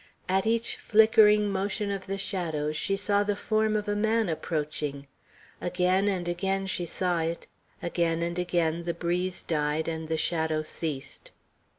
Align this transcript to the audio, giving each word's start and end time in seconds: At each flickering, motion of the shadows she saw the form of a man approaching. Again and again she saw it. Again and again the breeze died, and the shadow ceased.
At 0.27 0.47
each 0.47 0.77
flickering, 0.77 1.51
motion 1.51 1.91
of 1.91 2.07
the 2.07 2.17
shadows 2.17 2.75
she 2.75 2.97
saw 2.97 3.21
the 3.21 3.35
form 3.35 3.75
of 3.75 3.87
a 3.87 3.95
man 3.95 4.29
approaching. 4.29 5.05
Again 5.61 6.07
and 6.07 6.27
again 6.27 6.65
she 6.65 6.87
saw 6.87 7.19
it. 7.19 7.45
Again 7.83 8.23
and 8.23 8.39
again 8.39 8.85
the 8.85 8.95
breeze 8.95 9.43
died, 9.43 9.87
and 9.87 10.07
the 10.07 10.17
shadow 10.17 10.63
ceased. 10.63 11.29